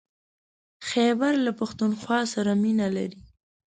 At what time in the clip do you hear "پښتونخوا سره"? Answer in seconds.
1.59-2.51